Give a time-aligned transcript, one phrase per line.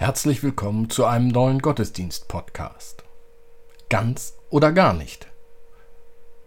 [0.00, 3.04] Herzlich willkommen zu einem neuen Gottesdienst-Podcast.
[3.90, 5.26] Ganz oder gar nicht.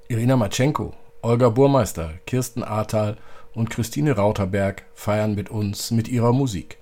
[0.07, 3.15] Irina Matschenko, Olga Burmeister, Kirsten Ahrtal
[3.53, 6.79] und Christine Rauterberg feiern mit uns mit ihrer Musik.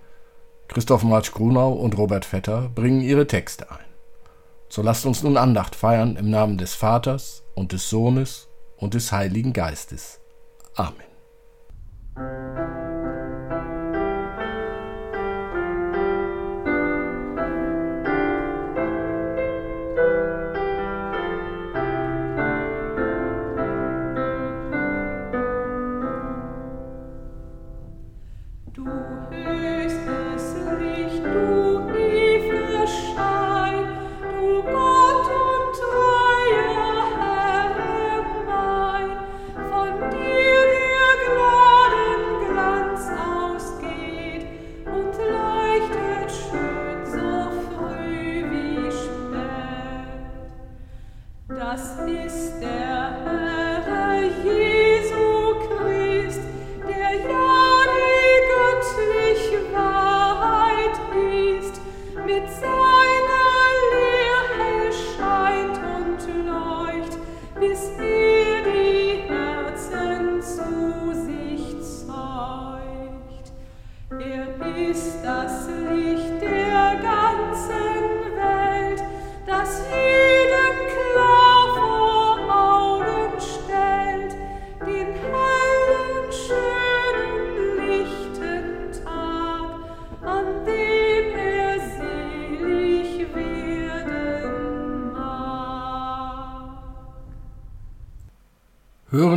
[0.70, 3.90] Christoph Marsch-Grunau und Robert Vetter bringen ihre Texte ein.
[4.70, 9.12] So lasst uns nun Andacht feiern im Namen des Vaters und des Sohnes und des
[9.12, 10.22] Heiligen Geistes.
[10.76, 11.04] Amen.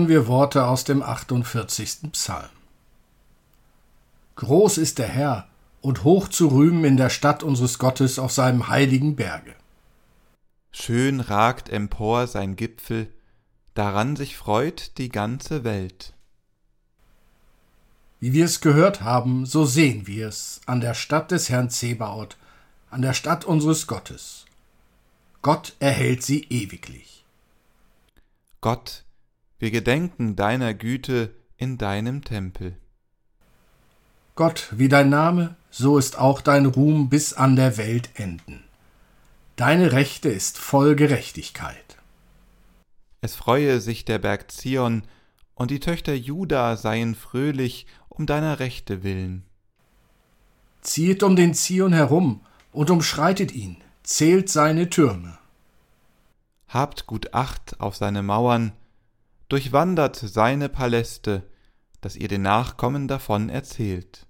[0.05, 2.13] Hören wir Worte aus dem 48.
[2.13, 2.64] Psalm.
[4.45, 5.49] Groß ist der Herr
[5.81, 9.55] und hoch zu rühmen in der Stadt unseres Gottes auf seinem heiligen Berge.
[10.71, 13.09] Schön ragt empor sein Gipfel,
[13.75, 16.13] daran sich freut die ganze Welt.
[18.21, 22.37] Wie wir es gehört haben, so sehen wir es an der Stadt des Herrn Zebaoth,
[22.91, 24.45] an der Stadt unseres Gottes.
[25.43, 27.25] Gott erhält sie ewiglich.
[28.61, 29.05] Gott
[29.59, 32.77] wir gedenken deiner Güte in deinem Tempel.
[34.37, 38.65] Gott, wie dein Name, so ist auch dein Ruhm bis an der Welt enden.
[39.55, 41.97] Deine Rechte ist voll Gerechtigkeit.
[43.21, 45.03] Es freue sich der Berg Zion,
[45.55, 49.45] und die Töchter Juda seien fröhlich um deiner Rechte willen.
[50.81, 52.41] Ziehet um den Zion herum
[52.73, 55.39] und umschreitet ihn, zählt seine Türme.
[56.67, 58.73] Habt gut Acht auf seine Mauern,
[59.49, 61.45] durchwandert seine Paläste,
[62.05, 64.27] dass ihr den Nachkommen davon erzählt.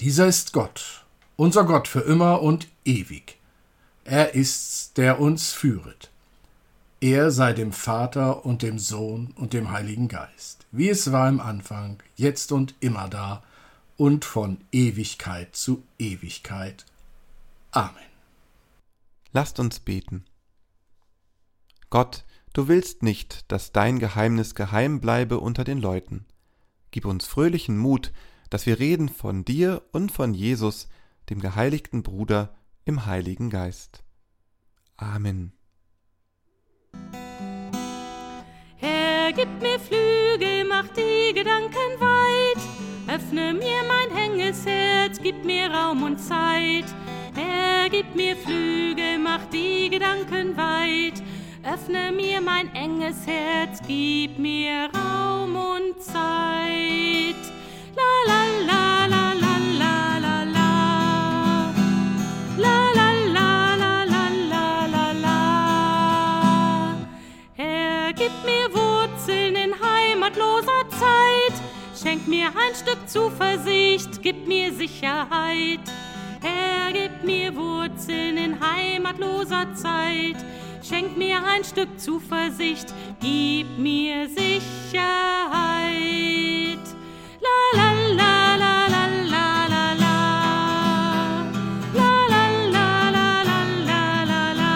[0.00, 1.06] Dieser ist Gott,
[1.36, 3.38] unser Gott für immer und ewig.
[4.04, 6.10] Er ist's, der uns führet.
[7.00, 11.40] Er sei dem Vater und dem Sohn und dem Heiligen Geist, wie es war im
[11.40, 13.42] Anfang, jetzt und immer da
[13.96, 16.86] und von Ewigkeit zu Ewigkeit.
[17.70, 17.94] Amen.
[19.32, 20.24] Lasst uns beten.
[21.90, 22.24] Gott,
[22.58, 26.24] Du willst nicht, dass dein Geheimnis geheim bleibe unter den Leuten.
[26.90, 28.12] Gib uns fröhlichen Mut,
[28.50, 30.88] dass wir reden von dir und von Jesus,
[31.30, 32.54] dem geheiligten Bruder,
[32.84, 34.02] im Heiligen Geist.
[34.96, 35.52] Amen.
[38.76, 43.14] Herr, gib mir Flügel, mach die Gedanken weit.
[43.14, 46.86] Öffne mir mein hänges Herz, gib mir Raum und Zeit.
[47.34, 51.22] Herr, gib mir Flügel, mach die Gedanken weit.
[51.62, 55.07] Öffne mir mein enges Herz, gib mir Raum
[72.00, 75.80] Schenk mir ein Stück Zuversicht, gib mir Sicherheit.
[76.40, 80.36] Herr, gib mir Wurzeln in heimatloser Zeit
[80.88, 84.77] Schenk mir ein Stück Zuversicht, gib mir Sicherheit.
[84.94, 85.04] La
[87.76, 87.88] la
[88.20, 90.16] la la la la la la.
[91.94, 92.44] La la
[92.74, 94.74] la la la la la la.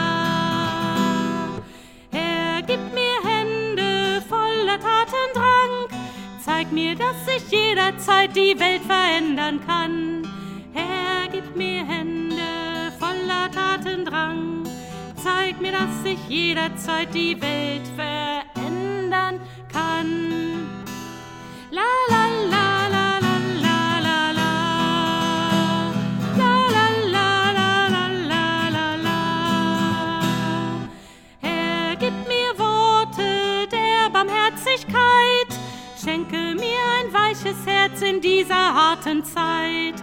[2.10, 5.88] Herr, gib mir Hände voller Tatendrang.
[6.44, 10.28] Zeig mir, dass ich jederzeit die Welt verändern kann.
[10.74, 14.62] Herr, gib mir Hände voller Tatendrang
[15.22, 18.41] zeig mir, dass ich jederzeit die Welt verändern
[37.42, 39.94] weiches Herz in dieser harten Zeit.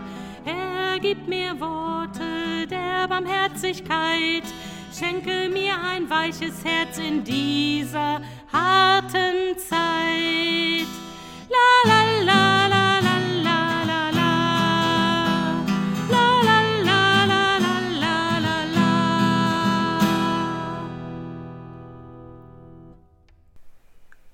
[0.45, 4.43] Er gibt mir Worte der Barmherzigkeit.
[4.91, 8.21] Schenke mir ein weiches Herz in dieser
[8.51, 10.87] harten Zeit.
[11.49, 12.89] La la la la.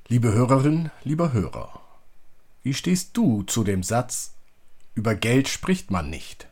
[0.07, 1.84] Liebe Hörerin, lieber Hörer,
[2.65, 4.33] wie stehst du zu dem Satz,
[4.95, 6.47] über Geld spricht man nicht?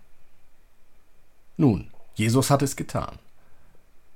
[1.58, 3.18] Nun, Jesus hat es getan.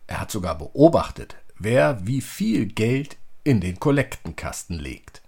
[0.05, 5.23] Er hat sogar beobachtet, wer wie viel Geld in den Kollektenkasten legt.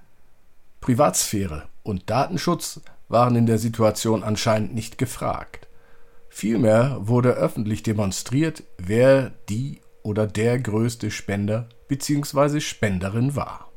[0.79, 5.67] Privatsphäre und Datenschutz waren in der Situation anscheinend nicht gefragt.
[6.29, 12.59] Vielmehr wurde öffentlich demonstriert, wer die oder der größte Spender bzw.
[12.59, 13.68] Spenderin war.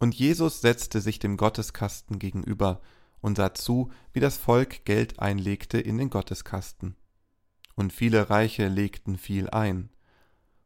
[0.00, 2.80] Und Jesus setzte sich dem Gotteskasten gegenüber
[3.20, 6.96] und sah zu, wie das Volk Geld einlegte in den Gotteskasten.
[7.76, 9.90] Und viele Reiche legten viel ein.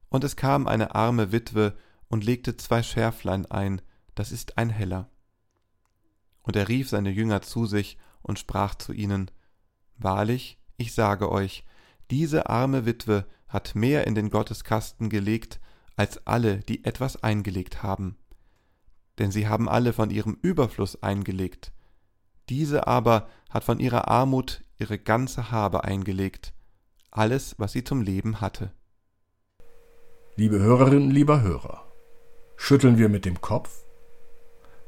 [0.09, 1.77] Und es kam eine arme Witwe
[2.09, 3.83] und legte zwei Schärflein ein,
[4.15, 5.11] das ist ein Heller.
[6.43, 9.33] Und er rief seine Jünger zu sich und sprach zu ihnen,
[9.97, 11.65] Wahrlich, ich sage euch,
[12.09, 15.59] diese arme Witwe hat mehr in den Gotteskasten gelegt,
[15.97, 18.17] als alle, die etwas eingelegt haben.
[19.19, 21.73] Denn sie haben alle von ihrem Überfluss eingelegt.
[22.49, 26.53] Diese aber hat von ihrer Armut ihre ganze Habe eingelegt,
[27.11, 28.73] alles, was sie zum Leben hatte.
[30.37, 31.85] Liebe Hörerinnen, lieber Hörer,
[32.57, 33.85] schütteln wir mit dem Kopf?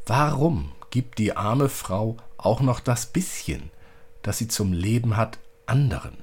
[0.06, 3.70] Warum gibt die arme Frau auch noch das bisschen,
[4.22, 6.18] das sie zum Leben hat, anderen?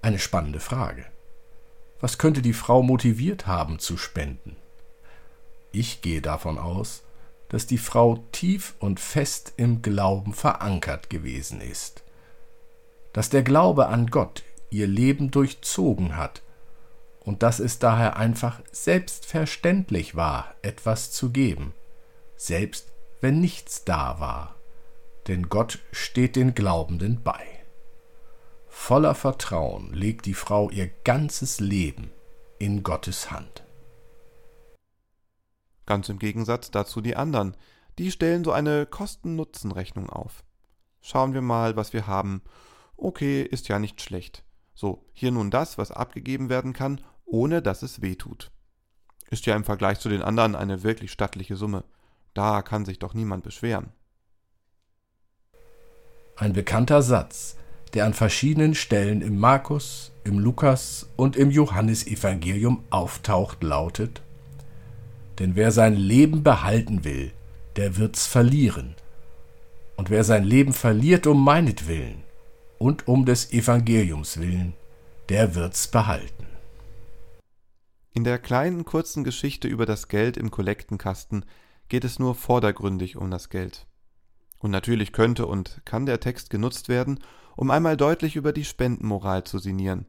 [0.00, 1.04] Eine spannende Frage.
[2.00, 4.56] Was könnte die Frau motiviert haben zu spenden?
[5.72, 7.02] Ich gehe davon aus,
[7.48, 12.02] dass die Frau tief und fest im Glauben verankert gewesen ist,
[13.12, 16.42] dass der Glaube an Gott ihr Leben durchzogen hat
[17.20, 21.74] und dass es daher einfach selbstverständlich war, etwas zu geben,
[22.36, 22.88] selbst
[23.20, 24.54] wenn nichts da war,
[25.26, 27.44] denn Gott steht den Glaubenden bei.
[28.68, 32.10] Voller Vertrauen legt die Frau ihr ganzes Leben
[32.58, 33.64] in Gottes Hand.
[35.88, 37.56] Ganz im Gegensatz dazu die anderen,
[37.96, 40.44] die stellen so eine Kosten-Nutzen-Rechnung auf.
[41.00, 42.42] Schauen wir mal, was wir haben.
[42.98, 44.44] Okay, ist ja nicht schlecht.
[44.74, 48.50] So, hier nun das, was abgegeben werden kann, ohne dass es weh tut.
[49.30, 51.84] Ist ja im Vergleich zu den anderen eine wirklich stattliche Summe.
[52.34, 53.94] Da kann sich doch niemand beschweren.
[56.36, 57.56] Ein bekannter Satz,
[57.94, 64.20] der an verschiedenen Stellen im Markus, im Lukas und im Johannesevangelium auftaucht, lautet:
[65.38, 67.32] Denn wer sein Leben behalten will,
[67.76, 68.96] der wird's verlieren.
[69.96, 72.22] Und wer sein Leben verliert um meinetwillen
[72.78, 74.74] und um des Evangeliums willen,
[75.28, 76.46] der wird's behalten.
[78.14, 81.44] In der kleinen kurzen Geschichte über das Geld im Kollektenkasten
[81.88, 83.86] geht es nur vordergründig um das Geld.
[84.58, 87.20] Und natürlich könnte und kann der Text genutzt werden,
[87.56, 90.06] um einmal deutlich über die Spendenmoral zu sinnieren.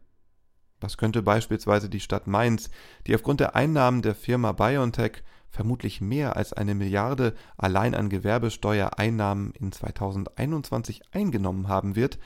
[0.81, 2.69] Was könnte beispielsweise die Stadt Mainz,
[3.05, 9.51] die aufgrund der Einnahmen der Firma BioNTech vermutlich mehr als eine Milliarde allein an Gewerbesteuereinnahmen
[9.51, 12.19] in 2021 eingenommen haben wird,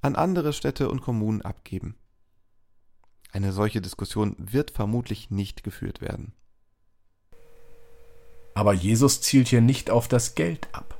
[0.00, 1.96] an andere Städte und Kommunen abgeben?
[3.32, 6.32] Eine solche Diskussion wird vermutlich nicht geführt werden.
[8.54, 10.98] Aber Jesus zielt hier nicht auf das Geld ab.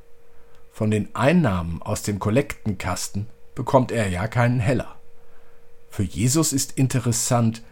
[0.70, 4.99] Von den Einnahmen aus dem Kollektenkasten bekommt er ja keinen Heller.
[5.90, 7.62] Für Jesus ist interessant,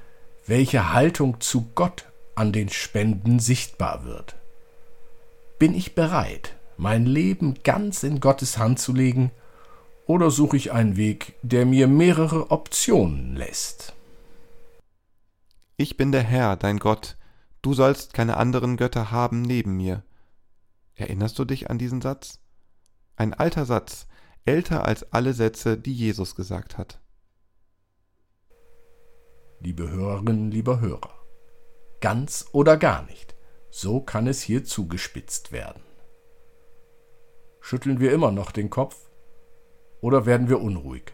[0.46, 4.34] welche Haltung zu Gott an den Spenden sichtbar wird.
[5.58, 9.30] Bin ich bereit, mein Leben ganz in Gottes Hand zu legen,
[10.06, 13.94] oder suche ich einen Weg, der mir mehrere Optionen lässt?
[15.76, 17.16] Ich bin der Herr, dein Gott,
[17.62, 20.02] du sollst keine anderen Götter haben neben mir.
[20.96, 22.40] Erinnerst du dich an diesen Satz?
[23.16, 24.06] Ein alter Satz,
[24.44, 27.00] älter als alle Sätze, die Jesus gesagt hat.
[29.60, 31.12] Liebe Hörerinnen, lieber Hörer,
[32.00, 33.34] ganz oder gar nicht,
[33.70, 35.82] so kann es hier zugespitzt werden.
[37.60, 38.96] Schütteln wir immer noch den Kopf
[40.00, 41.12] oder werden wir unruhig?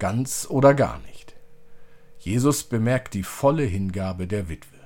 [0.00, 1.36] Ganz oder gar nicht.
[2.18, 4.76] Jesus bemerkt die volle Hingabe der Witwe.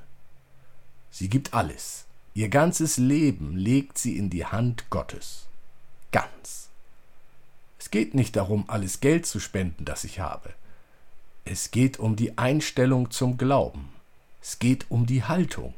[1.10, 2.04] Sie gibt alles.
[2.34, 5.48] Ihr ganzes Leben legt sie in die Hand Gottes.
[6.12, 6.68] Ganz.
[7.78, 10.52] Es geht nicht darum, alles Geld zu spenden, das ich habe.
[11.44, 13.88] Es geht um die Einstellung zum Glauben.
[14.40, 15.74] Es geht um die Haltung.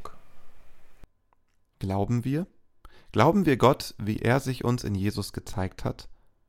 [1.79, 2.47] Glauben wir?
[3.13, 6.09] Glauben wir Gott, wie er sich uns in Jesus gezeigt hat?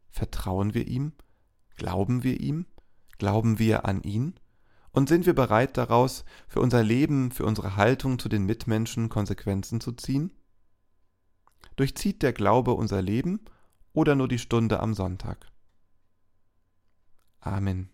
[0.10, 1.14] Vertrauen wir ihm?
[1.76, 2.66] Glauben wir ihm?
[3.18, 4.36] Glauben wir an ihn?
[4.92, 9.82] Und sind wir bereit daraus, für unser Leben, für unsere Haltung zu den Mitmenschen Konsequenzen
[9.82, 10.32] zu ziehen?
[11.76, 13.42] Durchzieht der Glaube unser Leben
[13.94, 15.52] oder nur die Stunde am Sonntag?
[17.40, 17.93] Amen.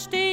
[0.00, 0.29] Verstehen,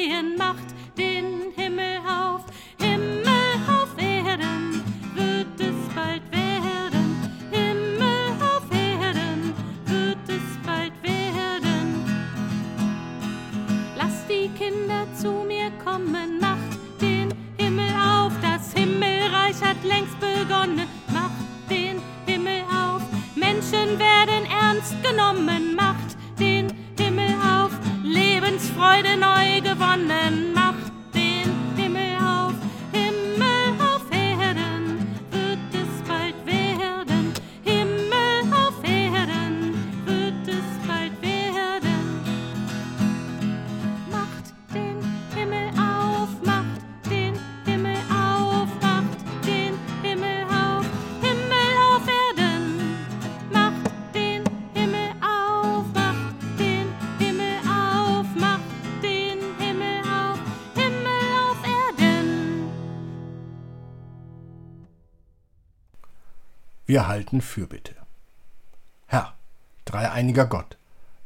[66.98, 67.94] Wir halten Fürbitte.
[69.06, 69.36] Herr,
[69.86, 70.80] dreieiniger Gott,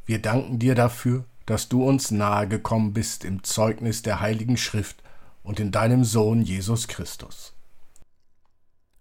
[0.06, 5.02] wir danken dir dafür, dass du uns nahe gekommen bist im Zeugnis der Heiligen Schrift
[5.44, 7.54] und in deinem Sohn Jesus Christus.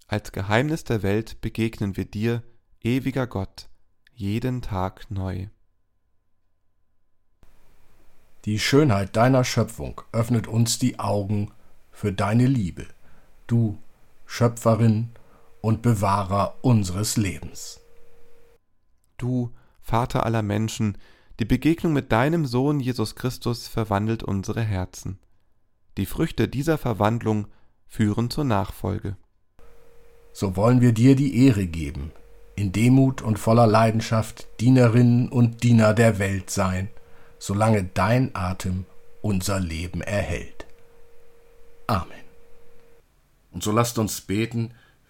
[0.07, 2.45] Als Geheimnis der Welt begegnen wir dir,
[2.81, 3.69] ewiger Gott,
[4.12, 5.49] jeden Tag neu.
[8.45, 11.50] Die Schönheit deiner Schöpfung öffnet uns die Augen
[11.91, 12.87] für deine Liebe,
[13.49, 13.77] du
[14.25, 15.11] Schöpferin
[15.61, 17.81] und Bewahrer unseres Lebens.
[19.17, 19.50] Du,
[19.81, 20.97] Vater aller Menschen,
[21.38, 25.19] die Begegnung mit deinem Sohn Jesus Christus verwandelt unsere Herzen.
[25.97, 27.47] Die Früchte dieser Verwandlung
[27.87, 29.17] führen zur Nachfolge.
[30.33, 32.12] So wollen wir dir die Ehre geben,
[32.57, 36.88] in Demut und voller Leidenschaft Dienerinnen und Diener der Welt sein,
[37.38, 38.85] solange dein Atem
[39.23, 40.67] unser Leben erhält.
[41.87, 42.25] Amen.
[43.50, 44.73] Und so lasst uns beten,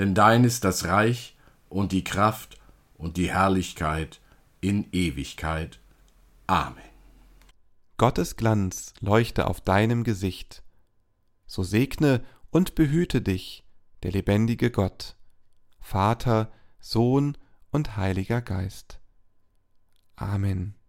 [0.00, 1.36] Denn dein ist das Reich
[1.68, 2.58] und die Kraft
[2.96, 4.22] und die Herrlichkeit
[4.62, 5.78] in Ewigkeit.
[6.46, 6.82] Amen.
[7.98, 10.62] Gottes Glanz leuchte auf deinem Gesicht.
[11.46, 13.62] So segne und behüte dich
[14.02, 15.16] der lebendige Gott,
[15.80, 17.36] Vater, Sohn
[17.70, 19.00] und Heiliger Geist.
[20.16, 20.79] Amen.